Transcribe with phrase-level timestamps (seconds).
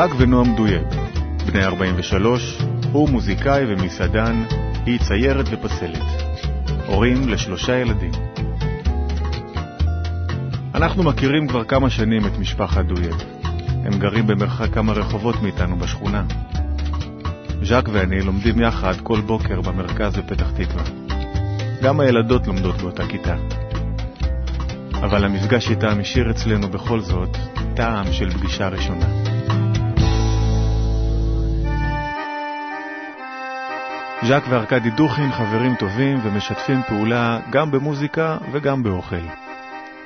[0.00, 0.84] ז'אק ונועם דויאב,
[1.46, 2.58] בני 43,
[2.92, 4.44] הוא מוזיקאי ומסעדן,
[4.86, 6.02] היא ציירת ופסלת.
[6.86, 8.10] הורים לשלושה ילדים.
[10.74, 13.22] אנחנו מכירים כבר כמה שנים את משפחת דויאב.
[13.84, 16.24] הם גרים במרחק כמה רחובות מאיתנו בשכונה.
[17.62, 20.82] ז'אק ואני לומדים יחד כל בוקר במרכז בפתח תקווה.
[21.82, 23.36] גם הילדות לומדות באותה כיתה.
[24.94, 27.36] אבל המפגש איתם השאיר אצלנו בכל זאת
[27.74, 29.29] טעם של פגישה ראשונה.
[34.22, 39.20] ז'אק וארכדי דוכין חברים טובים ומשתפים פעולה גם במוזיקה וגם באוכל.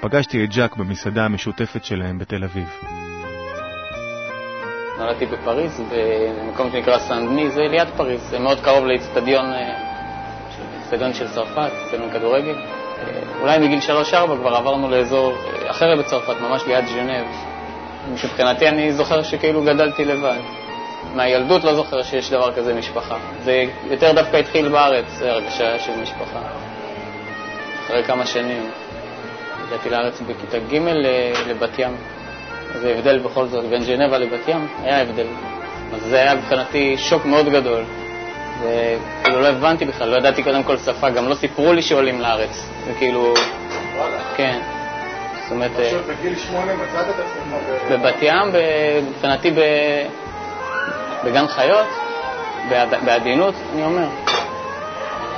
[0.00, 2.68] פגשתי את ז'אק במסעדה המשותפת שלהם בתל אביב.
[4.98, 5.82] נולדתי בפריז,
[6.40, 9.46] במקום שנקרא סנדני, זה ליד פריז, זה מאוד קרוב לאצטדיון
[10.82, 12.56] אצטדיון של צרפת, אצטדיון כדורגל.
[13.40, 17.26] אולי מגיל 3-4 כבר עברנו לאזור אחר בצרפת, ממש ליד ז'נב.
[18.12, 20.63] מבחינתי אני זוכר שכאילו גדלתי לבד.
[21.14, 23.16] מהילדות לא זוכר שיש דבר כזה משפחה.
[23.44, 26.40] זה יותר דווקא התחיל בארץ, הרגשה של משפחה.
[27.86, 28.70] אחרי כמה שנים.
[29.68, 30.78] הגעתי לארץ בכיתה ג'
[31.48, 31.96] לבת ים.
[32.74, 35.26] זה הבדל בכל זאת, בין ז'נבה לבת ים, היה הבדל.
[35.94, 37.84] אז זה היה מבחינתי שוק מאוד גדול.
[38.60, 42.66] וכאילו לא הבנתי בכלל, לא ידעתי קודם כל שפה, גם לא סיפרו לי שעולים לארץ.
[42.86, 43.34] זה כאילו...
[44.36, 44.60] כן.
[45.42, 45.70] זאת אומרת...
[46.08, 48.52] בגיל שמונה מצאת את עצמך בבת ים,
[49.08, 49.50] מבחינתי
[51.25, 51.86] בגן חיות,
[53.05, 54.06] בעדינות, אני אומר.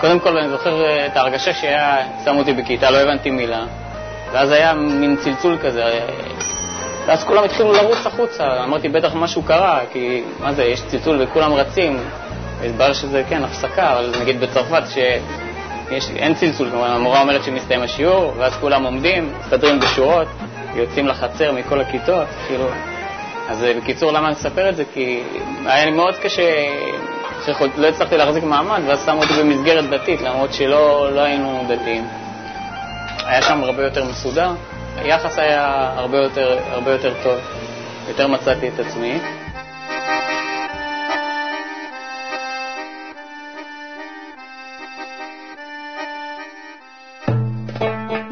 [0.01, 3.65] קודם כל אני זוכר את ההרגשה שהיה, שמו אותי בכיתה, לא הבנתי מילה,
[4.33, 6.01] ואז היה מין צלצול כזה,
[7.07, 11.53] ואז כולם התחילו לרוץ החוצה, אמרתי בטח משהו קרה, כי מה זה, יש צלצול וכולם
[11.53, 12.01] רצים,
[12.61, 14.83] והתברר שזה כן, הפסקה, אבל נגיד בצרפת
[16.01, 20.29] שאין צלצול, כלומר המורה אומרת שמסתיים השיעור, ואז כולם עומדים, מסתדרים בשורות,
[20.75, 22.67] יוצאים לחצר מכל הכיתות, כאילו...
[23.49, 24.85] אז בקיצור, למה אני מספר את זה?
[24.95, 25.23] כי
[25.67, 26.43] היה לי מאוד קשה,
[27.77, 32.05] לא הצלחתי להחזיק מעמד, ואז שמו אותי במסגרת דתית, למרות שלא לא היינו דתיים.
[33.27, 34.51] היה שם הרבה יותר מסודר,
[34.97, 37.37] היחס היה הרבה יותר, הרבה יותר טוב,
[38.09, 39.19] יותר מצאתי את עצמי.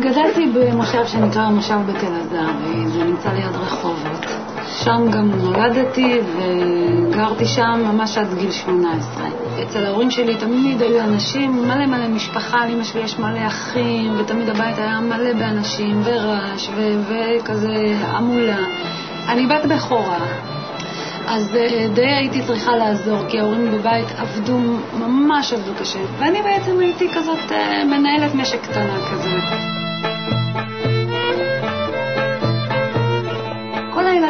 [0.00, 4.33] גדלתי במושב שנקרא מושב בתל עזר, וזה נמצא ליד רחובות.
[4.82, 9.24] שם גם נולדתי וגרתי שם ממש עד גיל 18.
[9.62, 14.48] אצל ההורים שלי תמיד היו אנשים, מלא מלא משפחה, לאמא שלי יש מלא אחים, ותמיד
[14.48, 16.68] הבית היה מלא באנשים, ורעש,
[17.08, 18.58] וכזה המולה.
[19.28, 20.18] אני בת בכורה,
[21.26, 21.58] אז
[21.94, 24.58] די הייתי צריכה לעזור, כי ההורים בבית עבדו,
[24.98, 27.52] ממש עבדו קשה, ואני בעצם הייתי כזאת
[27.86, 29.73] מנהלת משק קטנה כזאת.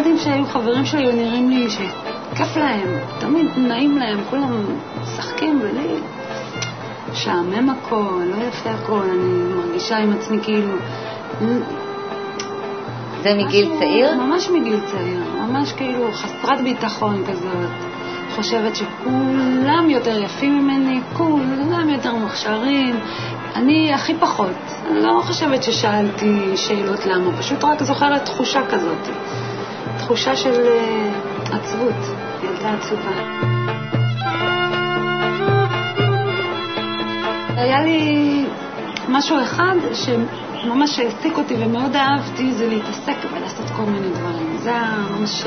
[0.04, 2.88] כל הילדים שהיו חברים שלי נראים לי שכיף להם,
[3.18, 4.64] תמיד נעים להם, כולם
[5.02, 5.94] משחקים, ולי
[7.12, 10.76] משעמם הכל, לא יפה הכל, אני מרגישה עם עצמי כאילו...
[13.22, 14.14] זה מגיל צעיר?
[14.14, 17.70] ממש מגיל צעיר, ממש כאילו חסרת ביטחון כזאת.
[18.34, 23.00] חושבת שכולם יותר יפים ממני, כולם יותר מוכשרים,
[23.54, 24.56] אני הכי פחות.
[24.90, 29.08] אני לא חושבת ששאלתי שאלות למה, פשוט רק זוכרת תחושה כזאת.
[30.04, 30.66] תחושה של
[31.52, 33.10] עצבות, ילדה עצובה.
[37.56, 38.44] היה לי
[39.08, 44.56] משהו אחד שממש העסיק אותי ומאוד אהבתי, זה להתעסק ולעשות כל מיני דברים.
[44.62, 45.44] זה היה ממש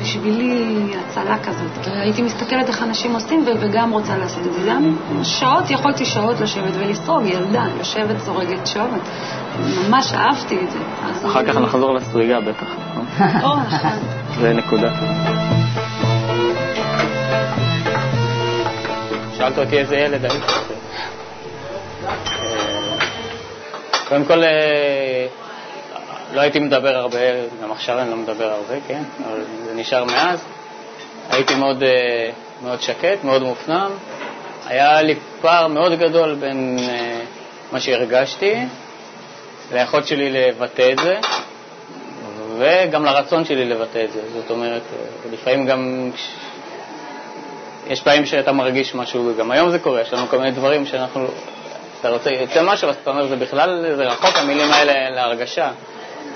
[0.00, 0.76] בשבילי
[1.06, 1.86] הצלה כזאת.
[1.86, 4.68] הייתי מסתכלת איך אנשים עושים וגם רוצה לעשות את זה.
[4.68, 9.00] גם שעות, יכולתי שעות לשבת ולסרוג, ילדה, יושבת, סורגת שעות.
[9.88, 10.78] ממש אהבתי את זה.
[11.26, 12.81] אחר כך נחזור לסריגה בטח.
[14.40, 14.92] זה נקודה.
[19.36, 20.52] שאלת אותי איזה ילד הייתי.
[24.08, 24.42] קודם כל,
[26.32, 27.18] לא הייתי מדבר הרבה,
[27.62, 30.44] גם עכשיו אני לא מדבר הרבה, כן, אבל זה נשאר מאז.
[31.30, 31.82] הייתי מאוד,
[32.62, 33.90] מאוד שקט, מאוד מופנם.
[34.66, 36.78] היה לי פער מאוד גדול בין
[37.72, 38.54] מה שהרגשתי
[39.72, 41.20] ליכולת שלי לבטא את זה,
[42.62, 44.20] וגם לרצון שלי לבטא את זה.
[44.32, 44.82] זאת אומרת,
[45.32, 46.10] לפעמים גם...
[47.86, 51.26] יש פעמים שאתה מרגיש משהו, וגם היום זה קורה, יש לנו כל מיני דברים שאנחנו...
[52.00, 55.70] אתה רוצה, יוצא משהו, אז אתה אומר, זה בכלל, זה רחוק המילים האלה להרגשה.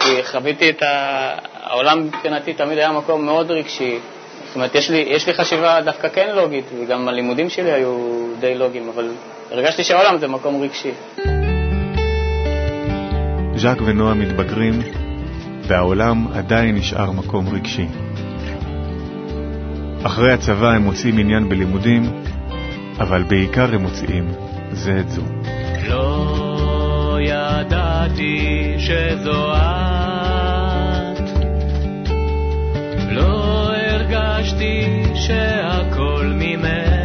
[0.00, 1.34] כי חוויתי את ה...
[1.62, 3.99] העולם מבחינתי תמיד היה מקום מאוד רגשי.
[4.46, 8.55] זאת אומרת, יש לי, יש לי חשיבה דווקא כן לוגית, וגם הלימודים שלי היו די
[8.55, 9.11] לוגיים, אבל
[9.50, 10.90] הרגשתי שהעולם זה מקום רגשי.
[13.56, 14.82] ז'אק ונועה מתבגרים,
[15.66, 17.86] והעולם עדיין נשאר מקום רגשי.
[20.02, 22.02] אחרי הצבא הם מוצאים עניין בלימודים,
[23.00, 24.28] אבל בעיקר הם מוצאים
[24.72, 25.22] זה את זו.
[25.88, 31.20] לא ידעתי שזו את,
[33.10, 36.95] לא הרגשתי שהכל ממך.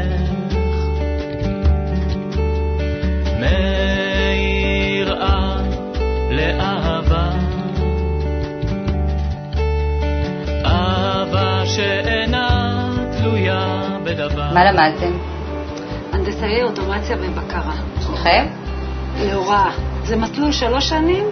[14.12, 14.54] בדבר.
[14.54, 15.12] מה למדתם?
[16.14, 17.74] הנדסאי אוטומציה ובקרה.
[18.08, 18.46] שניכם?
[19.20, 19.72] להוראה.
[20.04, 21.26] זה מסלול שלוש שנים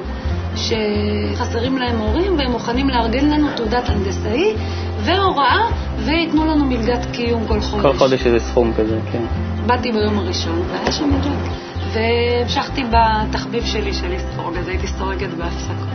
[0.55, 4.53] שחסרים להם מורים והם מוכנים לארגן לנו תעודת הנדסאי
[4.99, 5.61] והוראה
[5.97, 7.83] וייתנו לנו מלגת קיום כל חודש.
[7.83, 9.23] כל חודש איזה סכום כזה, כן.
[9.65, 11.53] באתי ביום הראשון והיה שם מלגת.
[11.93, 15.87] והמשכתי בתחביב שלי של לסרוג, אז הייתי סורגת בהפסקות.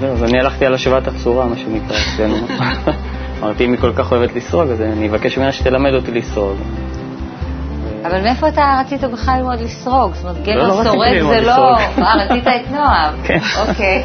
[0.00, 2.46] זהו, אז אני הלכתי על השוואת הצורה, מה שנקרא אצלנו.
[3.42, 6.56] אמרתי, אם היא כל כך אוהבת לסרוג, אז אני אבקש ממנה שתלמד אותי לסרוג.
[8.04, 10.14] אבל מאיפה אתה רצית בכלל ללמוד לסרוג?
[10.14, 11.76] זאת אומרת, לא, גבר סורג זה לא...
[11.78, 13.14] אה, רצית את נועם.
[13.26, 13.38] כן.
[13.68, 14.04] אוקיי.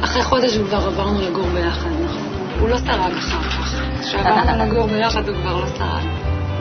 [0.00, 2.22] אחרי חודש כבר עברנו לגור ביחד, נכון.
[2.60, 3.82] הוא לא שרג אחר כך.
[4.00, 6.04] כשעברנו לגור ביחד הוא כבר לא שרג.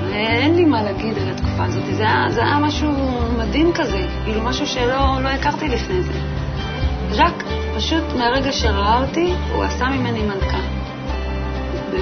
[0.10, 1.84] ואין לי מה להגיד על התקופה הזאת.
[1.92, 2.92] זה היה, זה היה משהו
[3.38, 6.14] מדהים כזה, כאילו משהו שלא לא הכרתי לפני זה.
[7.12, 7.44] ז'אק,
[7.76, 10.77] פשוט מהרגע שראה אותי, הוא עשה ממני מלכה.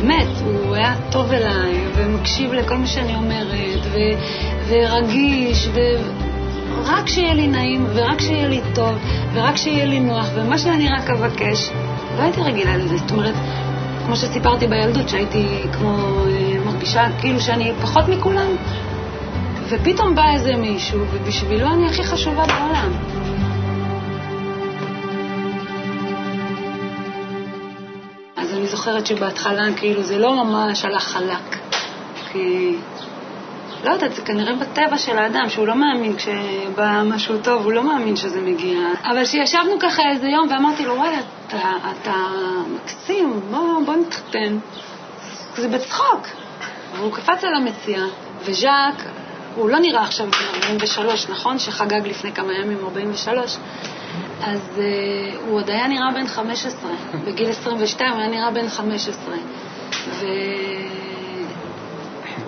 [0.07, 3.97] באמת, הוא היה טוב אליי, ומקשיב לכל מה שאני אומרת, ו,
[4.67, 5.79] ורגיש, ו...
[6.85, 8.95] רק שיהיה לי נעים, ורק שיהיה לי טוב,
[9.33, 11.69] ורק שיהיה לי נוח, ומה שאני רק אבקש.
[12.17, 13.33] לא הייתי רגילה לזה, זאת אומרת,
[14.05, 15.97] כמו שסיפרתי בילדות, שהייתי כמו
[16.27, 18.47] אה, מרגישה כאילו שאני פחות מכולם,
[19.69, 22.91] ופתאום בא איזה מישהו, ובשבילו אני הכי חשובה בעולם.
[28.85, 31.57] זוכרת שבהתחלה כאילו זה לא ממש הלך חלק,
[32.31, 32.75] כי
[33.83, 37.83] לא יודעת, זה כנראה בטבע של האדם, שהוא לא מאמין כשבא משהו טוב, הוא לא
[37.83, 38.79] מאמין שזה מגיע.
[39.03, 41.17] אבל כשישבנו ככה איזה יום ואמרתי לו, וואלה,
[41.47, 42.13] אתה, אתה
[42.75, 44.57] מקסים, בוא, בוא נתחתן.
[45.55, 46.27] זה בצחוק.
[46.95, 48.05] והוא קפץ על המציאה,
[48.45, 49.03] וז'אק,
[49.55, 51.59] הוא לא נראה עכשיו בן 43, נכון?
[51.59, 53.57] שחגג לפני כמה ימים 43.
[54.41, 54.79] אז uh,
[55.47, 56.91] הוא עוד היה נראה בן 15.
[57.27, 59.35] בגיל 22 הוא היה נראה בן 15.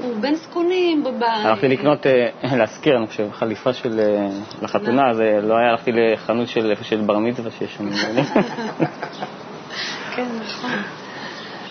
[0.01, 1.45] והוא בן זקונים בבית.
[1.45, 3.99] הלכתי לקנות, אה, להשכיר, אני חושב, חליפה של...
[3.99, 4.27] אה,
[4.61, 7.87] לחתונה, זה לא היה, הלכתי לחנות של איפה של בר מצווה שיש שם.
[7.87, 8.21] אני
[10.15, 10.71] כן, נכון.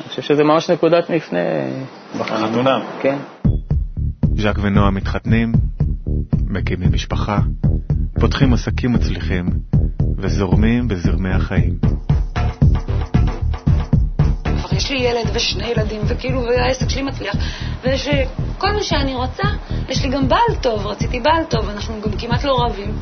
[0.08, 1.38] חושב שזה ממש נקודת מפנה.
[2.18, 2.78] בחתונה.
[3.00, 3.16] כן.
[4.36, 5.52] ז'אק ונועה מתחתנים,
[6.46, 7.38] מקימים משפחה,
[8.20, 9.46] פותחים עסקים מצליחים
[10.18, 11.78] וזורמים בזרמי החיים.
[14.72, 17.34] יש לי ילד ושני ילדים, וכאילו, והעסק שלי מצליח,
[17.82, 19.42] ושכל מה שאני רוצה,
[19.88, 22.98] יש לי גם בעל טוב, רציתי בעל טוב, אנחנו גם כמעט לא רבים.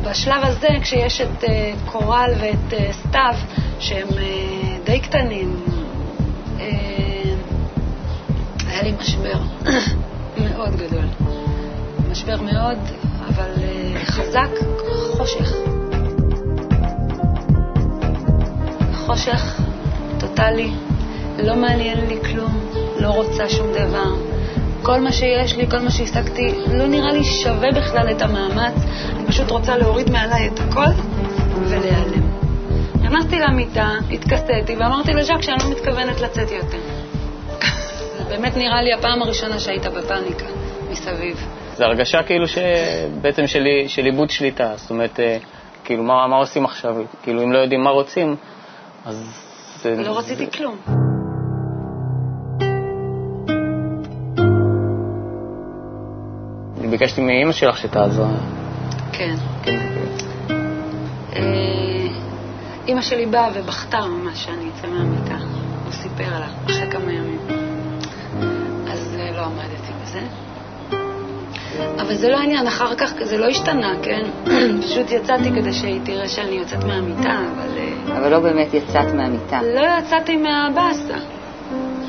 [0.00, 3.34] ובשלב הזה, כשיש את אה, קורל ואת אה, סתיו,
[3.80, 5.56] שהם אה, די קטנים,
[6.60, 6.66] אה,
[8.66, 9.38] היה לי משבר
[10.44, 11.04] מאוד גדול.
[12.10, 12.78] משבר מאוד,
[13.34, 14.48] אבל אה, חזק,
[15.10, 15.52] חושך.
[18.94, 19.60] חושך
[20.20, 20.70] טוטאלי,
[21.38, 24.14] לא מעניין לי כלום, לא רוצה שום דבר.
[24.82, 28.74] כל מה שיש לי, כל מה שהשגתי, לא נראה לי שווה בכלל את המאמץ.
[29.16, 31.02] אני פשוט רוצה להוריד מעליי את הכל
[31.68, 32.28] ולהיעלם.
[33.02, 36.78] נכנסתי למיטה, התכסיתי ואמרתי לז'אק שאני לא מתכוונת לצאת יותר.
[38.30, 40.46] באמת נראה לי הפעם הראשונה שהיית בפאניקה
[40.90, 41.53] מסביב.
[41.76, 44.72] זו הרגשה כאילו שבעצם של, של איבוד שליטה.
[44.76, 45.38] זאת אומרת, אה,
[45.84, 46.94] כאילו, מה, מה עושים עכשיו?
[47.22, 48.36] כאילו, אם לא יודעים מה רוצים,
[49.04, 49.44] אז...
[49.82, 50.76] זה, לא רציתי כלום.
[56.80, 58.26] אני ביקשתי מאימא שלך שתעזור.
[59.12, 59.34] כן.
[59.62, 59.78] כן.
[61.36, 62.06] אה,
[62.86, 65.36] אימא שלי באה ובכתה ממש שאני אצא מהמיטה.
[65.84, 67.38] הוא סיפר לה אחרי כמה ימים.
[68.92, 70.20] אז אה, לא עמדתי בזה.
[72.00, 74.22] אבל זה לא העניין, אחר כך זה לא השתנה, כן?
[74.84, 79.60] פשוט יצאתי כדי שהיא תראה שאני יוצאת מהמיטה, אבל אה, אבל לא באמת יצאת מהמיטה.
[79.62, 81.16] לא יצאתי מהבאסה.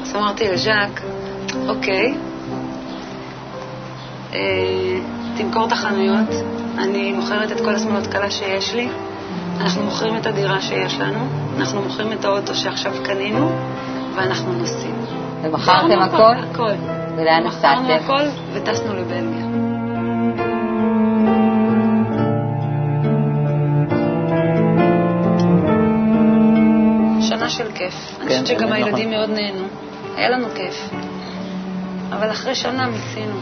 [0.01, 1.01] אז אמרתי לז'אק,
[1.67, 2.15] אוקיי,
[4.33, 4.39] אה,
[5.37, 6.29] תמכור את החנויות,
[6.77, 8.87] אני מוכרת את כל השמאלות קלה שיש לי,
[9.61, 11.19] אנחנו מוכרים את הדירה שיש לנו,
[11.59, 13.51] אנחנו מוכרים את האוטו שעכשיו קנינו,
[14.15, 14.95] ואנחנו נוסעים.
[15.41, 16.35] ומכרתם מכרנו הכל?
[16.51, 16.71] הכל.
[17.17, 18.03] ולאן מכרנו נסעתם?
[18.03, 19.44] הכל וטסנו לבלגיה.
[27.85, 27.93] כיף.
[27.93, 28.21] כיף.
[28.21, 28.71] אני כן, חושבת שגם נכון.
[28.71, 29.67] הילדים מאוד נהנו.
[30.15, 30.89] היה לנו כיף.
[32.09, 33.39] אבל אחרי שנה מיצינו.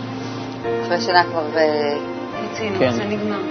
[0.84, 1.58] אחרי שנה כבר...
[1.58, 1.98] אה,
[2.42, 2.92] מיצינו, כן.
[2.92, 3.42] זה נגמר.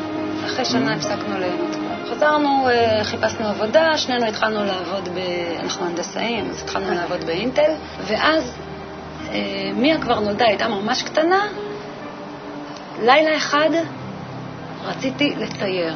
[0.47, 1.77] אחרי שנה הפסקנו ליהנות.
[2.11, 5.19] חזרנו, אה, חיפשנו עבודה, שנינו התחלנו לעבוד ב...
[5.63, 7.73] אנחנו הנדסאים, אז התחלנו לעבוד באינטל,
[8.07, 8.55] ואז
[9.33, 9.39] אה,
[9.75, 11.41] מיה כבר נולדה, הייתה ממש קטנה.
[13.03, 13.71] לילה אחד
[14.85, 15.95] רציתי לצייר.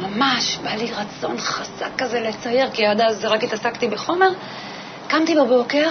[0.00, 4.28] ממש, בא לי רצון חזק כזה לצייר, כי עד אז רק התעסקתי בחומר.
[5.08, 5.88] קמתי בבוקר,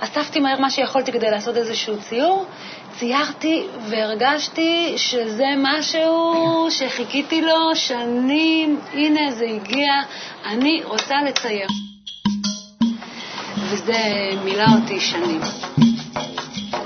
[0.00, 2.46] אספתי מהר מה שיכולתי כדי לעשות איזשהו ציור,
[2.98, 9.92] ציירתי והרגשתי שזה משהו שחיכיתי לו שנים, הנה זה הגיע,
[10.44, 11.68] אני רוצה לצייר.
[13.58, 14.02] וזה
[14.44, 15.40] מילא אותי שנים.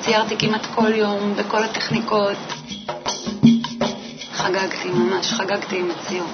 [0.00, 2.57] ציירתי כמעט כל יום, בכל הטכניקות.
[4.38, 6.26] חגגתי ממש, חגגתי עם הציור.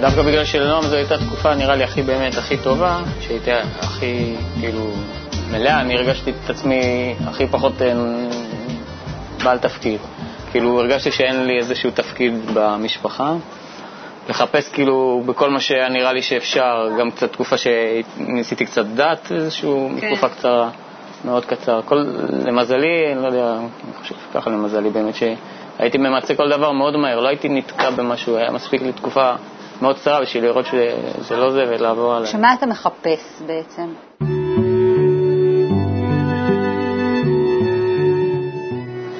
[0.00, 4.92] דווקא בגלל שלנועם זו הייתה תקופה נראה לי הכי באמת הכי טובה, שהייתה הכי כאילו
[5.50, 7.94] מלאה, אני הרגשתי את עצמי הכי פחות אה,
[9.44, 10.00] בעל תפקיד.
[10.50, 13.34] כאילו הרגשתי שאין לי איזשהו תפקיד במשפחה.
[14.32, 19.90] לחפש כאילו בכל מה שהיה נראה לי שאפשר, גם קצת תקופה שניסיתי קצת דת, איזשהו
[20.00, 20.06] כן.
[20.06, 20.70] תקופה קצרה,
[21.24, 21.80] מאוד קצר.
[21.84, 22.04] כל,
[22.46, 27.20] למזלי, אני לא יודע, אני חושב ככה למזלי באמת, שהייתי ממצה כל דבר מאוד מהר,
[27.20, 29.30] לא הייתי נתקע במשהו, היה מספיק לי תקופה
[29.82, 32.30] מאוד קצרה בשביל לראות שזה לא זה ולעבור עליי.
[32.30, 33.92] שמה אתה מחפש בעצם?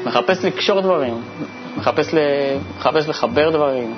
[0.07, 1.23] מחפש לקשור דברים,
[1.77, 2.19] מחפש, ל...
[2.79, 3.95] מחפש לחבר דברים.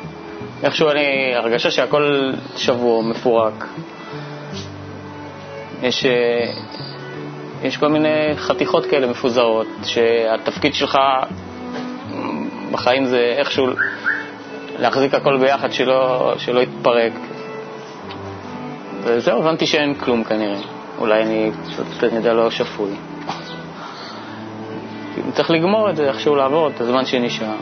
[0.65, 3.67] איכשהו אני, הרגשה שהכל שבור, מפורק.
[5.83, 6.11] יש, אה,
[7.63, 10.99] יש כל מיני חתיכות כאלה מפוזרות, שהתפקיד שלך
[12.71, 13.67] בחיים זה איכשהו
[14.79, 17.13] להחזיק הכל ביחד, שלא, שלא יתפרק.
[19.01, 20.61] וזהו, הבנתי שאין כלום כנראה.
[20.99, 22.91] אולי אני פשוט, אני יודע, לא שפוי.
[25.33, 27.55] צריך לגמור את זה, איכשהו לעבור את הזמן שנשאר.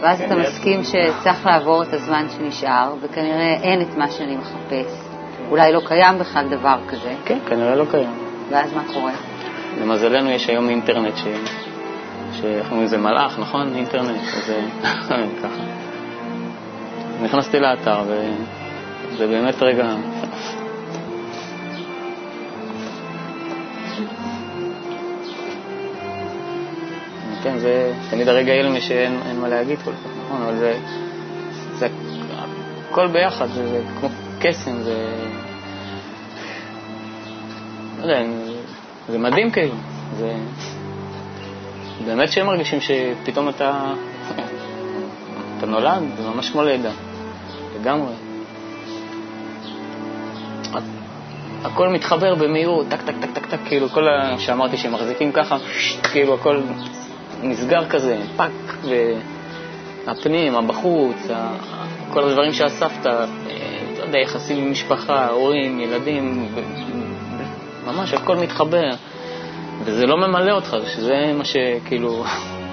[0.00, 0.48] ואז כן, אתה יש.
[0.48, 5.10] מסכים שצריך לעבור את הזמן שנשאר, וכנראה אין את מה שאני מחפש.
[5.50, 8.10] אולי לא קיים בכלל דבר כזה, כן, כנראה לא קיים.
[8.50, 9.12] ואז מה קורה?
[9.80, 11.24] למזלנו יש היום אינטרנט ש...
[12.32, 13.74] שאיך אומרים לזה מלאך, נכון?
[13.74, 15.62] אינטרנט, אז אה, ככה.
[17.22, 19.94] נכנסתי לאתר וזה באמת רגע...
[27.42, 30.42] כן, זה תמיד הרגעים האלה שאין אין מה להגיד כל כך, נכון?
[30.42, 30.78] אבל זה...
[31.74, 31.88] זה
[32.90, 34.08] הכל ביחד, זה, זה כמו
[34.40, 35.06] קסם, זה...
[37.98, 38.22] לא יודע,
[39.08, 39.74] זה מדהים כאילו.
[40.16, 40.34] זה...
[42.04, 43.92] באמת שהם מרגישים שפתאום אתה...
[45.58, 46.90] אתה נולד, זה ממש כמו לידה.
[47.80, 48.12] לגמרי.
[51.64, 54.38] הכל מתחבר במהירות, טק, טק, טק, טק, טק, כאילו כל ה...
[54.38, 55.56] שאמרתי שהם מחזיקים ככה,
[56.12, 56.62] כאילו הכל
[57.42, 58.50] נסגר כזה, פאק,
[60.06, 61.16] והפנים, הבחוץ.
[62.12, 63.26] כל הדברים שאספת, אה,
[63.98, 66.48] לא יודע, יחסים עם משפחה, הורים, ילדים.
[67.86, 68.90] ממש הכל מתחבר,
[69.84, 72.24] וזה לא ממלא אותך, שזה מה שכאילו,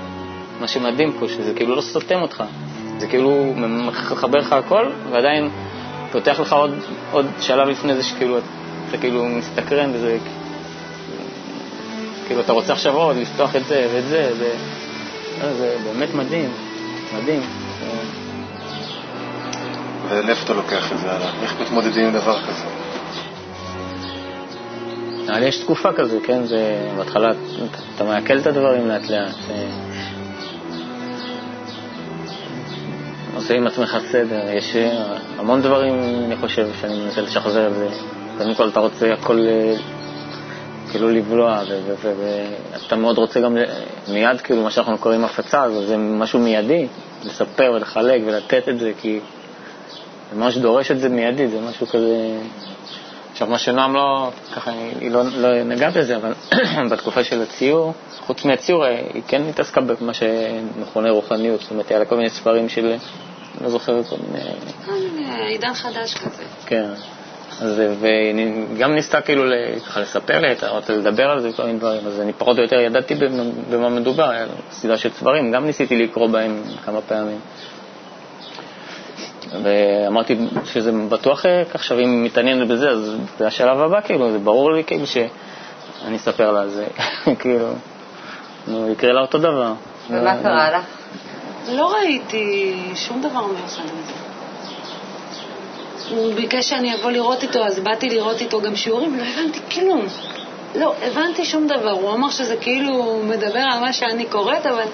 [0.61, 2.43] מה שמדהים פה, שזה כאילו לא סותם אותך,
[2.97, 3.53] זה כאילו
[3.87, 5.49] מחבר לך הכל, ועדיין
[6.11, 6.71] פותח לך עוד,
[7.11, 8.37] עוד שלב לפני זה שכאילו
[8.89, 10.17] אתה כאילו מסתקרן וזה
[12.27, 14.53] כאילו אתה רוצה עכשיו עוד לפתוח את זה ואת זה, זה,
[15.43, 16.49] לא, זה באמת מדהים,
[17.21, 17.41] מדהים.
[20.09, 21.29] ולאיפה אתה לוקח את זה הלאה?
[21.41, 22.65] איך מתמודדים עם דבר כזה?
[25.29, 26.45] אבל יש תקופה כזו, כן?
[26.45, 27.27] זה בהתחלה
[27.95, 29.35] אתה- מעכל את הדברים לאט לאט.
[29.49, 29.65] אה,
[33.35, 34.49] עושה עם עצמך סדר.
[34.53, 35.03] יש אה,
[35.37, 35.93] המון דברים,
[36.25, 37.87] אני חושב, שאני מנסה לשחזר את זה.
[38.37, 39.75] קודם כל אתה רוצה הכל אה,
[40.91, 41.61] כאילו לבלוע,
[42.71, 43.57] ואתה מאוד רוצה גם
[44.07, 46.87] מיד, כאילו, מה שאנחנו קוראים הפצה, זה משהו מיידי,
[47.25, 49.19] לספר ולחלק ולתת את זה, כי
[50.31, 52.37] זה ממש דורש את זה מיידי, זה משהו כזה...
[53.31, 56.33] עכשיו, מה שנועם לא, ככה, היא לא, לא נגעה בזה, אבל
[56.91, 57.93] בתקופה של הציור,
[58.25, 62.69] חוץ מהציור, היא כן התעסקה במה שמכונה רוחניות, זאת אומרת, היה לה כל מיני ספרים
[62.69, 62.95] של,
[63.61, 66.43] לא זוכר, כל מיני, אה, עידן חדש כזה.
[66.65, 66.89] כן.
[67.61, 69.43] אז, והיא גם ניסתה כאילו
[69.87, 72.75] ככה לספר לי, או לדבר על זה, כל מיני דברים, אז אני פחות או יותר
[72.75, 77.39] ידעתי במה, במה מדובר, היה סדרה של ספרים, גם ניסיתי לקרוא בהם כמה פעמים.
[79.63, 84.39] ואמרתי שזה בטוח אה, עכשיו אם היא מתעניינת בזה, אז זה השלב הבא, כאילו, זה
[84.39, 85.17] ברור לי כאילו ש...
[86.05, 86.85] אני אספר לה על זה,
[87.39, 87.73] כאילו,
[88.67, 89.73] נו, יקרה לה אותו דבר.
[90.09, 90.85] ומה קרה לך?
[91.71, 94.26] לא ראיתי שום דבר מיוחד מזה.
[96.09, 100.05] הוא ביקש שאני אבוא לראות איתו, אז באתי לראות איתו גם שיעורים, לא הבנתי כלום.
[100.75, 101.91] לא, הבנתי שום דבר.
[101.91, 104.85] הוא אמר שזה כאילו מדבר על מה שאני קוראת, אבל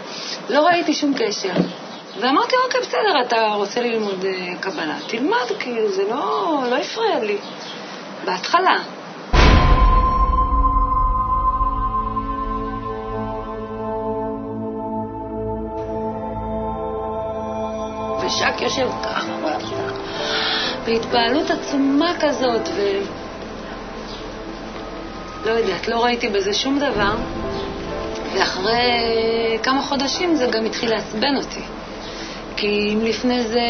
[0.50, 1.54] לא ראיתי שום קשר.
[2.20, 7.38] ואמרתי, אוקיי, בסדר, אתה רוצה ללמוד אה, קבלה, תלמד, כאילו, זה לא, לא הפריע לי.
[8.26, 8.78] בהתחלה.
[18.26, 19.34] ושק יושב ככה
[20.86, 23.00] בהתפעלות עצומה כזאת, ו...
[25.46, 27.16] לא יודעת, לא ראיתי בזה שום דבר,
[28.34, 28.80] ואחרי
[29.64, 31.62] כמה חודשים זה גם התחיל לעצבן אותי.
[32.58, 33.62] כי אם לפני זה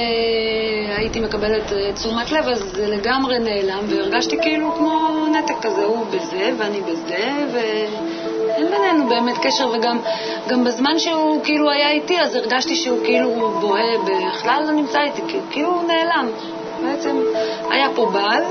[0.98, 6.05] הייתי מקבלת אה, תשומת לב, אז זה לגמרי נעלם, והרגשתי כאילו כמו נתק כזה, הוא
[6.05, 10.00] בזה ואני בזה, ואין בינינו באמת קשר, וגם
[10.48, 15.22] גם בזמן שהוא כאילו היה איתי, אז הרגשתי שהוא כאילו בוהה, בכלל לא נמצא איתי,
[15.51, 16.27] כאילו, הוא נעלם.
[16.83, 17.23] בעצם
[17.69, 18.43] היה פה בעל,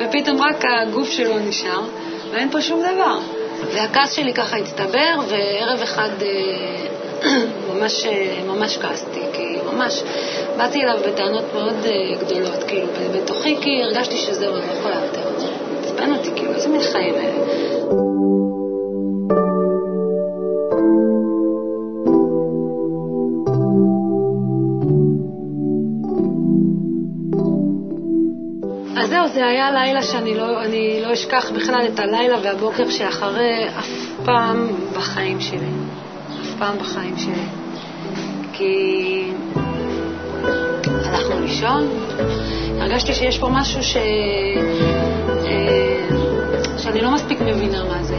[0.00, 1.80] ופתאום רק הגוף שלו נשאר,
[2.32, 3.18] ואין פה שום דבר.
[3.74, 7.30] והכעס שלי ככה הצטבר, וערב אחד אה,
[7.74, 10.02] ממש, אה, ממש כעסתי, כי ממש
[10.56, 11.90] באתי אליו בטענות מאוד אה,
[12.20, 15.28] גדולות, כאילו, בתוכי, כי הרגשתי שזהו, אני לא יכולה יותר.
[15.82, 18.47] עצבן אותי, כאילו, איזה מין חיים אלה.
[29.34, 33.88] זה היה לילה שאני לא, אני לא אשכח בכלל את הלילה והבוקר שאחרי אף
[34.24, 35.70] פעם בחיים שלי.
[36.42, 37.44] אף פעם בחיים שלי.
[38.52, 39.30] כי
[41.04, 41.88] הלכנו לישון,
[42.80, 43.96] הרגשתי שיש פה משהו ש...
[45.46, 46.08] אה,
[46.78, 48.18] שאני לא מספיק מבינה מה זה.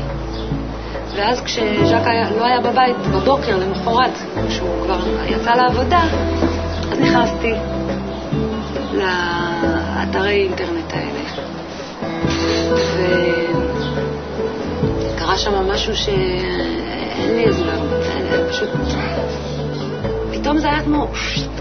[1.16, 4.12] ואז כשז'אק היה, לא היה בבית בבוקר, למחרת,
[4.48, 6.02] כשהוא כבר יצא לעבודה,
[6.92, 7.54] אז נכנסתי
[8.94, 10.79] לאתרי אינטרנט.
[15.16, 17.80] וקרה שם משהו שאין לי הסבר,
[18.50, 18.70] פשוט...
[20.32, 21.08] פתאום זה היה כמו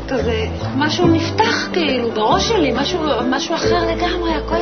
[0.08, 4.56] כזה, משהו נפתח כאילו בראש שלי, משהו, משהו אחר לגמרי, הכל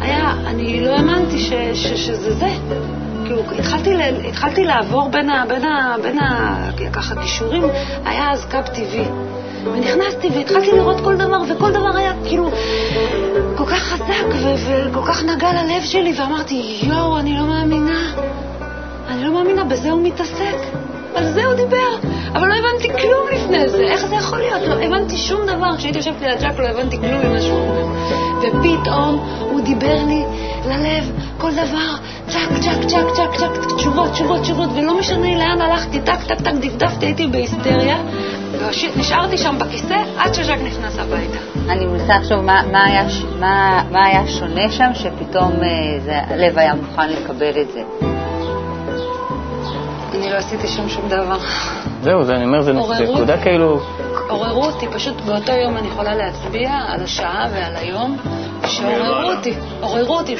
[0.00, 2.48] היה, אני לא האמנתי ש, ש, שזה זה.
[3.24, 5.44] כאילו, התחלתי, ל, התחלתי לעבור בין ה...
[5.48, 5.96] בין ה...
[6.02, 6.56] בין ה...
[6.92, 7.62] ככה כישורים,
[8.04, 9.04] היה אז קו טבעי.
[9.72, 12.50] ונכנסתי והתחלתי לראות כל דבר, וכל דבר היה כאילו
[13.56, 14.26] כל כך חזק
[14.92, 18.12] וכל כך נגע ללב שלי, ואמרתי, יואו, אני לא מאמינה.
[19.08, 20.56] אני לא מאמינה, בזה הוא מתעסק.
[21.14, 22.08] על זה הוא דיבר.
[22.32, 23.82] אבל לא הבנתי כלום לפני זה.
[23.82, 24.62] איך זה יכול להיות?
[24.62, 25.76] לא הבנתי שום דבר.
[25.76, 27.86] כשהייתי יושבת ליד ג'ק לא הבנתי כלום ממה שהוא אומר.
[28.38, 30.24] ופתאום הוא דיבר לי
[30.66, 31.94] ללב כל דבר,
[32.28, 36.52] צ'ק, צ'ק, צ'ק, צ'ק, צ'ק, תשובות, תשובות, תשובות, ולא משנה לאן הלכתי, טק, טק, טק,
[36.52, 37.96] דפדפתי, הייתי בהיסטריה.
[38.96, 41.38] נשארתי שם בכיסא עד שז'ק נכנס הביתה.
[41.68, 43.04] אני מנסה לחשוב מה, מה, היה,
[43.40, 47.82] מה, מה היה שונה שם, שפתאום אה, זה, הלב היה מוכן לקבל את זה.
[50.14, 51.38] אני לא עשיתי שום שום דבר.
[52.02, 52.72] זהו, זה, אני אומר, זה.
[52.72, 53.80] נקודה כאילו...
[54.28, 58.16] עוררו אותי, פשוט באותו יום אני יכולה להצביע על השעה ועל היום
[58.66, 60.36] שעוררו אותי, עוררו אותי.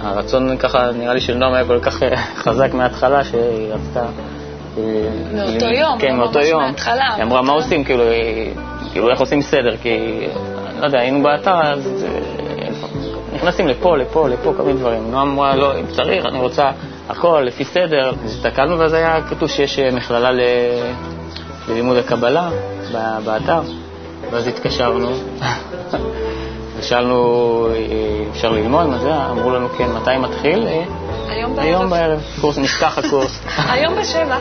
[0.00, 4.06] הרצון ככה, נראה לי של נועם היה כל כך אה, חזק מההתחלה, שהיא רצתה...
[4.78, 6.62] אה, מאותו ל- יום, כן, מאותו יום.
[6.62, 7.52] מההתחלה, היא אמרה, מה.
[7.52, 7.84] עושים?
[7.84, 8.52] כאילו, היא-
[8.92, 9.76] כאילו, איך עושים סדר?
[9.82, 9.98] כי,
[10.80, 12.68] לא יודע, היינו באתר, אז אה,
[13.34, 15.10] נכנסים לפה, לפה, לפה, כל מיני דברים.
[15.10, 16.70] נועם אמרה, לא, אם צריך, אני רוצה
[17.08, 18.12] הכל לפי סדר.
[18.24, 20.30] הסתכלנו, ואז היה כתוב שיש אה, מכללה
[21.68, 22.50] ללימוד הקבלה
[23.24, 23.60] באתר.
[24.30, 25.08] ואז התקשרנו,
[26.78, 27.16] ושאלנו,
[27.74, 27.76] אה,
[28.30, 28.86] אפשר ללמוד?
[29.30, 30.66] אמרו לנו, כן, מתי מתחיל?
[31.28, 32.08] אה, היום היום בערב.
[32.10, 33.40] בערב, קורס, נפתח הקורס.
[33.72, 34.36] היום בשבע.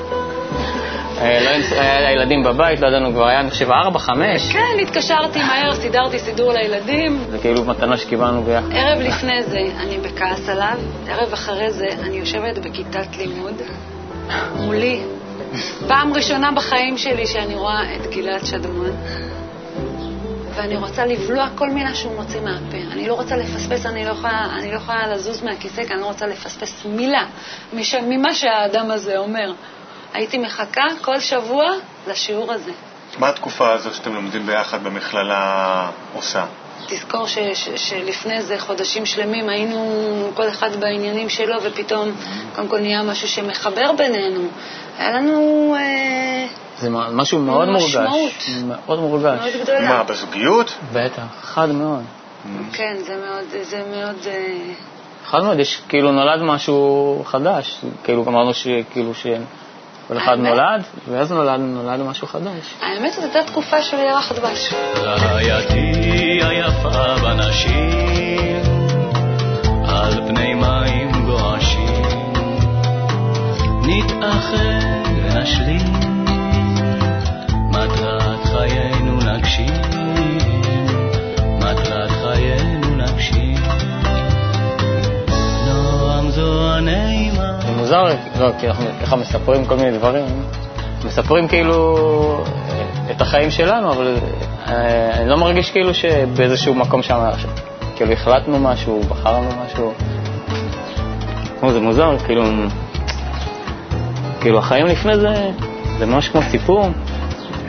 [1.21, 4.51] אה, לא היה- היה ילדים בבית, לא ידענו, כבר היה, אני חושב, ארבע, חמש.
[4.51, 7.23] כן, התקשרתי מהר, סידרתי סידור לילדים.
[7.31, 8.71] זה כאילו מתנה שקיבלנו ביחד.
[8.71, 10.77] ערב לפני זה אני בכעס עליו,
[11.09, 13.53] ערב אחרי זה אני יושבת בכיתת לימוד.
[14.59, 14.99] מולי,
[15.87, 18.91] פעם ראשונה בחיים שלי שאני רואה את גלעד שדמון,
[20.57, 22.77] ואני רוצה לבלוע כל מילה שהוא מוציא מהפה.
[22.91, 26.05] אני לא רוצה לפספס, אני לא יכולה, אני לא יכולה לזוז מהכיסא, כי אני לא
[26.05, 27.25] רוצה לפספס מילה
[27.73, 29.53] מש, ממה שהאדם הזה אומר.
[30.13, 31.65] הייתי מחכה כל שבוע
[32.07, 32.71] לשיעור הזה.
[33.17, 36.45] מה התקופה הזאת שאתם לומדים ביחד במכללה עושה?
[36.87, 42.11] תזכור ש, ש, שלפני זה חודשים שלמים היינו כל אחד בעניינים שלו, ופתאום
[42.55, 44.47] קודם כל נהיה משהו שמחבר בינינו.
[44.97, 46.47] היה לנו אה,
[46.79, 47.95] זה משהו מאוד מורגש.
[47.95, 48.31] משמעות.
[48.67, 49.39] מאוד מורגש.
[49.39, 49.89] מאוד גדולה.
[49.89, 50.73] מה, בזוגיות?
[50.93, 52.03] בטח, חד מאוד.
[52.73, 54.73] כן, זה מאוד, זה מאוד, אה,
[55.25, 60.47] חד מאוד, יש כאילו נולד משהו חדש, כאילו אמרנו שכאילו שכל אחד האמת?
[60.49, 62.73] נולד, ואז נולד, נולד משהו חדש.
[62.81, 64.73] האמת שזו הייתה תקופה של ירח דבש.
[64.95, 65.91] רעייתי
[66.43, 68.61] היפה בנשים,
[69.87, 72.03] על פני מים גועשים,
[73.81, 74.57] נתאחד
[75.23, 76.16] ונשלים,
[88.39, 90.25] לא, כי אנחנו ככה מספרים כל מיני דברים,
[91.05, 91.97] מספרים כאילו
[92.69, 94.15] אה, את החיים שלנו, אבל
[94.67, 97.29] אה, אני לא מרגיש כאילו שבאיזשהו מקום שם,
[97.95, 99.93] כאילו החלטנו משהו, בחרנו משהו.
[101.59, 102.43] כמו זה מוזר, כאילו,
[104.41, 105.49] כאילו החיים לפני זה,
[105.97, 106.89] זה ממש כמו סיפור.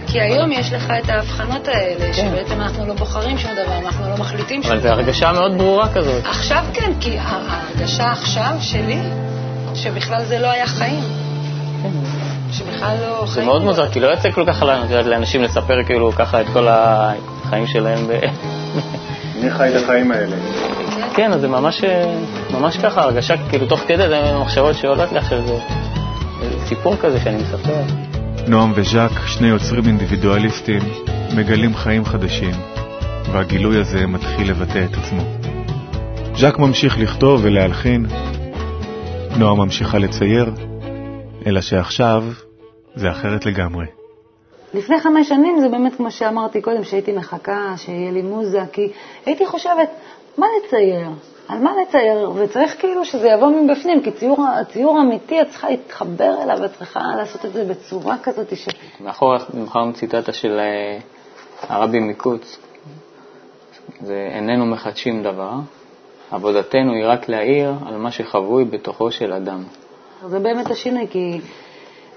[0.07, 2.13] כי היום יש לך את ההבחנות האלה, כן.
[2.13, 4.97] שבעצם אנחנו לא בוחרים שום דבר, אנחנו לא מחליטים שום אבל זו דבר.
[4.97, 6.25] הרגשה מאוד ברורה כזאת.
[6.25, 9.01] עכשיו כן, כי ההרגשה עכשיו שלי,
[9.83, 11.03] שבכלל זה לא היה חיים.
[12.53, 13.47] שבכלל לא זה חיים.
[13.47, 14.63] מאוד מוזר, כי לא יוצא כל כך
[15.05, 18.07] לאנשים לספר כאילו ככה את כל החיים שלהם.
[19.43, 20.37] מי חי את החיים האלה?
[21.15, 21.85] כן, אז זה ממש,
[22.51, 25.59] ממש ככה, הרגשה, כאילו תוך כדי זה מחשבות שעולות לי עכשיו, זה
[26.41, 27.75] זה סיפור כזה שאני מספר.
[28.47, 30.81] נועם וז'אק, שני יוצרים אינדיבידואליסטים,
[31.37, 32.55] מגלים חיים חדשים,
[33.33, 35.23] והגילוי הזה מתחיל לבטא את עצמו.
[36.35, 38.07] ז'אק ממשיך לכתוב ולהלחין,
[39.39, 40.53] נועם ממשיכה לצייר,
[41.47, 42.25] אלא שעכשיו
[42.95, 43.87] זה אחרת לגמרי.
[44.75, 48.93] לפני חמש שנים זה באמת כמו שאמרתי קודם, שהייתי מחכה שיהיה לי מוזה, כי
[49.27, 49.89] הייתי חושבת,
[50.39, 51.09] מה לצייר?
[51.49, 52.31] על מה לצייר?
[52.35, 57.01] וצריך כאילו שזה יבוא מבפנים, כי ציור, ציור אמיתי, את צריכה להתחבר אליו, את צריכה
[57.17, 58.69] לעשות את זה בצורה כזאת ש...
[59.01, 60.99] מאחור בחרנו ציטטה של אה,
[61.69, 62.59] הרבי מקוץ,
[64.01, 65.53] זה איננו מחדשים דבר,
[66.31, 69.65] עבודתנו היא רק להעיר על מה שחבוי בתוכו של אדם.
[70.27, 71.41] זה באמת השינוי, כי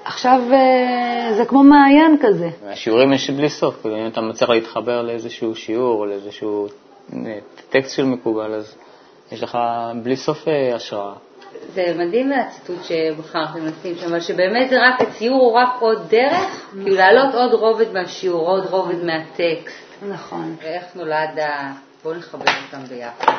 [0.06, 2.50] עכשיו אה, זה כמו מעיין כזה.
[2.65, 6.67] והשיעורים יש בלי סוף, כאילו אם אתה מצליח להתחבר לאיזשהו שיעור או לאיזשהו
[7.13, 8.76] אה, טקסט של מקובל, אז
[9.32, 9.58] יש לך
[10.04, 11.13] בלי סוף אה, השראה.
[11.74, 16.69] זה מדהים הציטוט שבחרתם לשים שם, אבל שבאמת זה רק, הציור הוא רק עוד דרך,
[16.71, 19.78] כאילו להעלות עוד רובד מהשיעור, עוד רובד מהטקסט.
[20.10, 20.56] נכון.
[20.62, 21.71] ואיך נולד ה...
[22.04, 23.34] בואו נחבר אותם ביחד.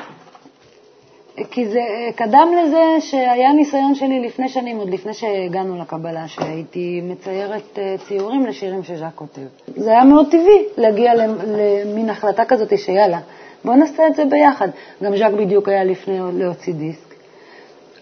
[1.51, 1.81] כי זה
[2.17, 8.47] קדם לזה שהיה ניסיון שלי לפני שנים, עוד לפני שהגענו לקבלה, שהייתי מציירת אה, ציורים
[8.47, 9.41] לשירים שז'אק כותב.
[9.77, 13.19] זה היה מאוד טבעי להגיע למ- למין החלטה כזאת שיאללה,
[13.65, 14.69] בואו נעשה את זה ביחד.
[15.03, 17.15] גם ז'אק בדיוק היה לפני להוציא דיסק.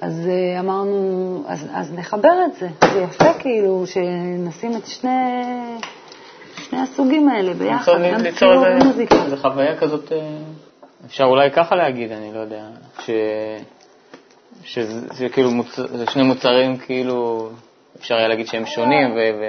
[0.01, 2.69] אז אה, אמרנו, אז, אז נחבר את זה.
[2.93, 5.43] זה יפה כאילו שנשים את שני,
[6.57, 9.25] שני הסוגים האלה ביחד, גם ציור ומוזיקה.
[9.25, 10.19] איזה חוויה כזאת, אה,
[11.07, 12.65] אפשר אולי ככה להגיד, אני לא יודע,
[13.01, 13.11] ש...
[14.65, 15.79] שזה זה כאילו מוצ...
[16.13, 17.51] שני מוצרים כאילו,
[17.99, 19.41] אפשר היה להגיד שהם שונים ו-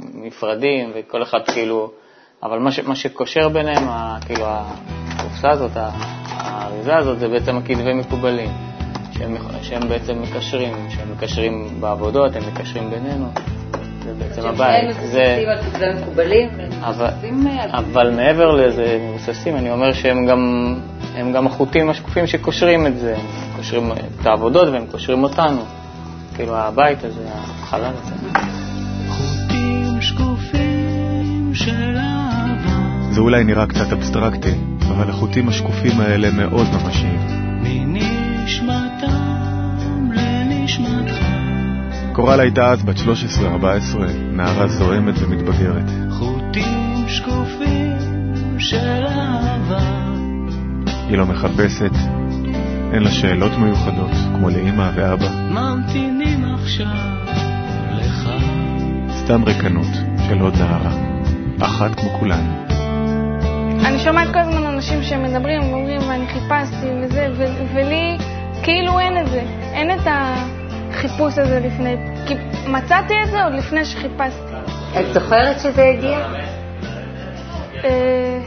[0.00, 1.90] ונפרדים וכל אחד כאילו,
[2.42, 2.80] אבל מה, ש...
[2.80, 4.18] מה שקושר ביניהם, ה...
[4.26, 5.70] כאילו הקופסה הזאת,
[6.26, 8.50] האריזה הזאת, זה בעצם הכתבי מקובלים,
[9.12, 13.26] שהם, שהם בעצם מקשרים, שהם מקשרים בעבודות, הם מקשרים בינינו,
[14.04, 14.96] זה בעצם הבית.
[15.12, 15.44] זה...
[15.48, 16.48] על כתבי מקובלים.
[17.72, 20.74] אבל, מעבר לזה, מבוססים, אני אומר שהם גם,
[21.16, 25.62] הם גם החוטים השקופים שקושרים את זה, הם קושרים את העבודות והם קושרים אותנו.
[26.34, 28.14] כאילו הבית הזה, החלל הזה.
[29.08, 34.54] חוטים שקופים של אהבה, זה אולי נראה קצת אבסטרקטי,
[34.88, 37.20] אבל החוטים השקופים האלה מאוד ממשיים.
[37.62, 38.79] מנשמתם
[42.20, 43.00] קורל הייתה אז בת 13-14,
[44.32, 45.90] נערה זועמת ומתבגרת.
[46.10, 49.78] חוטים שקופים של אהבה,
[51.08, 51.90] היא לא מחפשת,
[52.92, 56.86] אין לה שאלות מיוחדות, כמו לאמא ואבא, ממתינים עכשיו
[57.92, 58.30] לך.
[59.10, 59.94] סתם ריקנות
[60.28, 60.92] של עוד נערה,
[61.60, 62.64] אחת כמו כולן.
[63.84, 68.18] אני שומעת כל הזמן אנשים שמדברים ואומרים, ואני חיפשתי וזה, ו- ולי
[68.62, 69.40] כאילו אין את זה.
[69.72, 70.06] אין את
[71.04, 71.96] החיפוש הזה לפני.
[72.28, 72.34] כי
[72.68, 74.52] מצאתי את זה עוד לפני שחיפשתי.
[75.00, 76.18] את זוכרת שזה הגיע?
[77.84, 78.40] אה,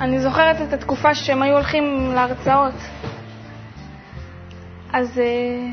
[0.00, 2.74] אני זוכרת את התקופה שהם היו הולכים להרצאות.
[4.92, 5.18] אז...
[5.18, 5.70] אה,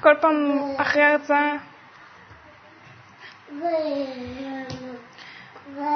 [0.00, 0.34] כל פעם
[0.76, 1.52] אחרי ההרצאה,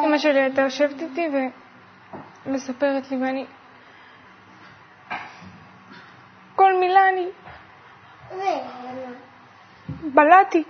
[0.04, 1.28] אמא שלי הייתה יושבת איתי
[2.46, 3.46] ומספרת לי, ואני...
[6.56, 7.28] כל מילה אני...
[10.14, 10.64] בלעתי.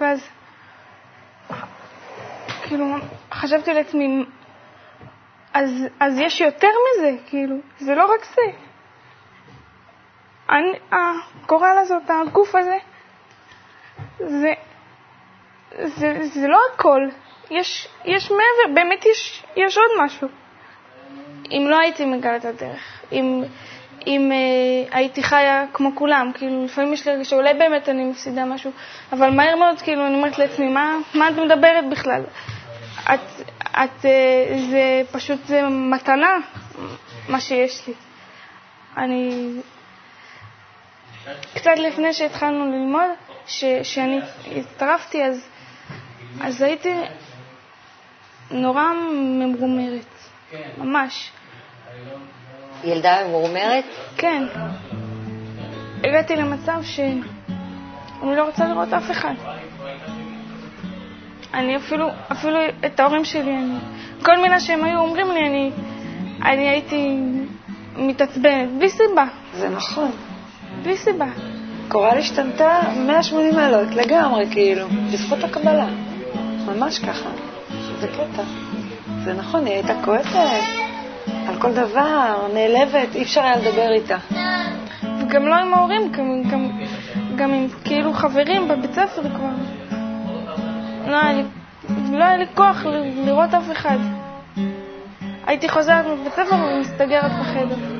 [0.00, 0.28] ואז,
[2.62, 2.86] כאילו,
[3.32, 4.24] חשבתי לעצמי,
[5.54, 5.70] אז,
[6.00, 8.42] אז יש יותר מזה, כאילו, זה לא רק זה.
[10.50, 12.78] אני, הקורל הזאת, הגוף הזה,
[14.18, 14.52] זה,
[15.84, 17.08] זה, זה לא הכל.
[17.50, 20.28] יש, יש מעבר, באמת יש, יש עוד משהו.
[21.50, 23.42] אם לא הייתי מגלה את הדרך, אם,
[24.06, 28.44] אם אה, הייתי חיה כמו כולם, כאילו לפעמים יש לי רגע שאולי באמת אני מפסידה
[28.44, 28.70] משהו,
[29.12, 32.22] אבל מהר מאוד כאילו אני אומרת לעצמי, מה, מה את מדברת בכלל?
[33.14, 33.20] את,
[33.70, 36.36] את, אה, זה פשוט, זה מתנה,
[37.28, 37.94] מה שיש לי.
[38.96, 39.50] אני...
[41.54, 43.10] קצת לפני שהתחלנו ללמוד,
[43.46, 44.20] ש, שאני
[44.56, 45.46] הצטרפתי, אז,
[46.40, 46.94] אז הייתי
[48.50, 50.06] נורא ממורמרת,
[50.78, 51.30] ממש.
[52.84, 53.84] ילדה ממורמרת?
[54.16, 54.42] כן.
[56.04, 57.20] הגעתי למצב שאני
[58.36, 59.34] לא רוצה לראות אף אחד.
[61.54, 63.78] אני אפילו, אפילו את ההורים שלי, אני,
[64.22, 65.70] כל מילה שהם היו אומרים לי, אני,
[66.42, 67.20] אני הייתי
[67.96, 69.24] מתעצבנת, בלי סיבה.
[69.54, 70.10] זה נכון.
[70.82, 71.26] בלי סיבה.
[71.88, 75.86] קורל השתנתה 180 מעלות, לגמרי, כאילו, בזכות הקבלה.
[76.66, 77.28] ממש ככה.
[78.00, 78.42] זה קטע.
[79.24, 80.36] זה נכון, היא הייתה כועסת
[81.48, 84.16] על כל דבר, נעלבת, אי אפשר היה לדבר איתה.
[85.20, 86.70] וגם לא עם ההורים, גם, גם,
[87.36, 89.50] גם עם כאילו חברים בבית ספר כבר.
[91.06, 91.42] לא היה לי,
[92.12, 92.84] לא היה לי כוח
[93.24, 93.98] לראות אף אחד.
[95.46, 97.93] הייתי חוזרת מבית ספר ומסתגרת בחדר.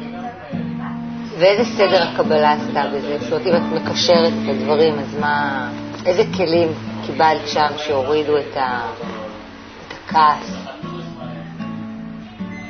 [1.39, 3.19] ואיזה סדר הקבלה עשתה בזה?
[3.19, 5.69] זאת אומרת, אם את מקשרת את הדברים, אז מה...
[6.07, 6.69] איזה כלים
[7.07, 8.81] קיבלת שם שהורידו את, ה...
[9.89, 10.67] את הכעס?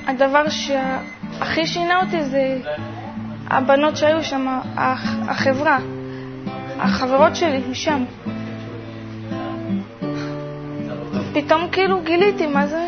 [0.06, 2.56] הדבר שהכי שינה אותי זה
[3.50, 4.46] הבנות שהיו שם,
[4.76, 5.78] הח- החברה,
[6.78, 8.04] החברות שלי משם.
[11.32, 12.86] פתאום כאילו גיליתי מה זה,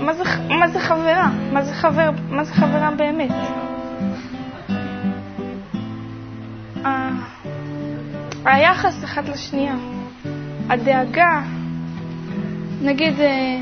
[0.00, 3.30] מה זה, מה זה חברה, מה זה, חבר, מה זה חברה באמת.
[8.46, 9.74] היחס אחת לשנייה,
[10.70, 11.42] הדאגה,
[12.82, 13.58] נגיד, אה,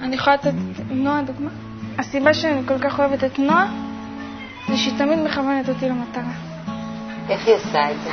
[0.00, 0.52] אני יכולה לתת
[0.90, 1.50] נועה דוגמה?
[1.98, 3.66] הסיבה שאני כל כך אוהבת את נועה
[4.68, 6.32] זה שהיא תמיד מכוונת אותי למטרה.
[7.28, 8.10] איך היא עושה את זה?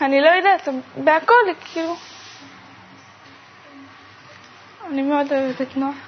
[0.00, 0.68] אני לא יודעת,
[1.04, 1.34] בהכל,
[1.72, 1.96] כאילו...
[4.90, 6.07] אני מאוד אוהבת את נועה.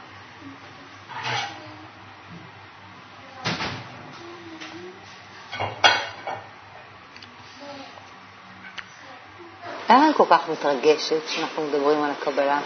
[9.91, 12.61] למה את כל כך מתרגשת כשאנחנו מדברים על הקבלה?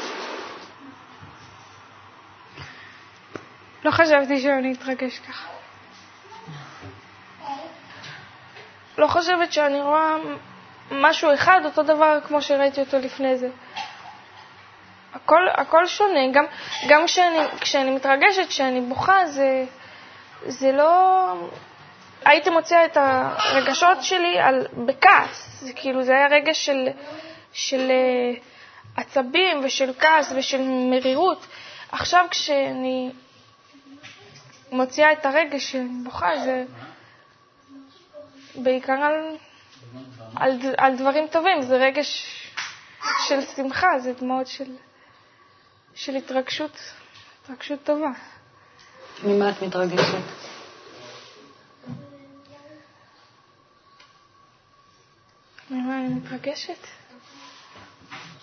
[3.84, 5.48] לא חשבתי שאני אתרגש ככה.
[8.98, 10.16] לא חושבת שאני רואה
[10.90, 13.48] משהו אחד, אותו דבר כמו שראיתי אותו לפני זה.
[15.14, 16.44] הכל, הכל שונה, גם,
[16.88, 19.64] גם כשאני, כשאני מתרגשת, כשאני בוכה, זה,
[20.46, 21.32] זה לא...
[22.24, 26.88] הייתי מוציאה את הרגשות שלי על, בכעס, זה כאילו, זה היה רגש של,
[27.52, 28.34] של אה,
[28.96, 30.60] עצבים ושל כעס ושל
[30.90, 31.46] מרירות.
[31.92, 33.10] עכשיו כשאני
[34.72, 36.64] מוציאה את הרגש שאני בוכה, זה
[38.54, 39.36] בעיקר על,
[40.36, 42.26] על, על דברים טובים, זה רגש
[43.28, 44.76] של שמחה, זה דמעות של,
[45.94, 46.78] של התרגשות,
[47.42, 48.10] התרגשות טובה.
[49.24, 50.43] ממה את מתרגשת?
[55.94, 56.86] ממה אני מתרגשת?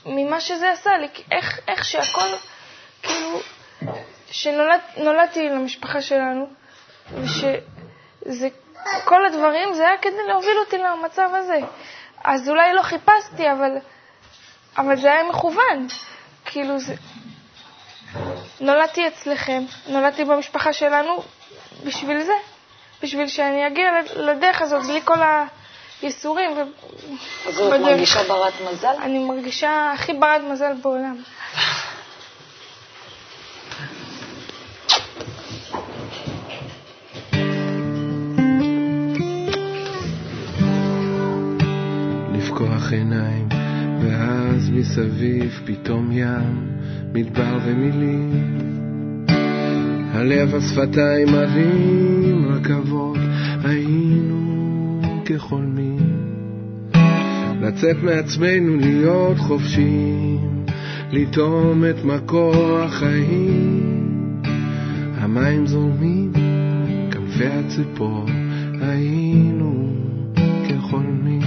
[0.06, 2.28] ממה שזה עשה לי, איך, איך שהכל,
[3.04, 3.40] כאילו,
[4.32, 6.48] שנולדתי למשפחה שלנו,
[7.14, 8.48] ושזה,
[9.06, 11.60] כל הדברים זה היה כדי להוביל אותי למצב הזה.
[12.24, 13.78] אז אולי לא חיפשתי, אבל,
[14.78, 15.88] אבל זה היה מכוון.
[16.46, 16.94] כאילו, זה...
[18.60, 21.24] נולדתי אצלכם, נולדתי במשפחה שלנו
[21.84, 22.34] בשביל זה,
[23.04, 25.61] בשביל שאני אגיע לדרך הזאת בלי כל הייסורים.
[26.58, 26.62] ו...
[27.48, 27.82] אז את.
[27.82, 28.94] מרגישה ברת מזל?
[29.02, 31.16] אני מרגישה הכי ברת מזל בעולם.
[42.34, 43.48] לפקוח עיניים,
[44.04, 46.68] ואז מסביב פתאום ים,
[47.14, 48.62] מדבר ומילים.
[50.14, 53.18] הלב, השפתיים, ערים, רכבות,
[53.64, 54.62] היינו
[55.26, 55.91] כחולמים.
[57.62, 60.66] לצאת מעצמנו, להיות חופשיים,
[61.12, 64.42] לטעום את מקור החיים.
[65.18, 66.34] המים זורמים,
[67.12, 68.26] כנפי הציפור,
[68.82, 69.96] היינו
[70.70, 71.42] כחולמים.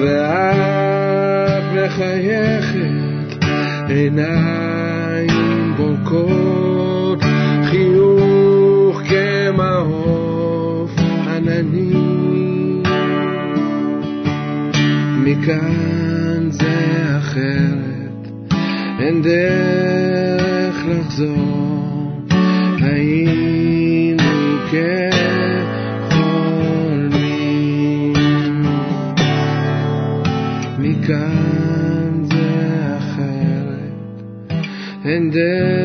[0.00, 3.44] ואת מחייכת,
[3.88, 6.71] עיניים בורקות,
[15.42, 18.28] מכאן זה אחרת,
[18.98, 22.20] אין דרך לחזור,
[22.82, 24.22] היינו
[24.70, 26.22] כחולמים.
[30.78, 33.92] מכאן זה אחרת,
[35.04, 35.81] אין דרך